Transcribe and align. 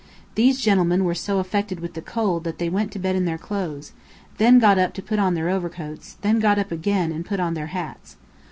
These 0.33 0.59
gentlemen 0.59 1.05
were 1.05 1.13
so 1.13 1.37
affected 1.37 1.79
with 1.79 1.93
the 1.93 2.01
cold 2.01 2.43
that 2.43 2.57
they 2.57 2.69
went 2.69 2.91
to 2.93 2.97
bed 2.97 3.15
in 3.15 3.25
their 3.25 3.37
clothes, 3.37 3.91
then 4.39 4.57
got 4.57 4.79
up 4.79 4.95
to 4.95 5.03
put 5.03 5.19
on 5.19 5.35
their 5.35 5.47
overcoats, 5.49 6.17
then 6.21 6.39
got 6.39 6.57
up 6.57 6.71
again 6.71 7.11
and 7.11 7.23
put 7.23 7.39
on 7.39 7.53
their 7.53 7.67
hats. 7.67 8.15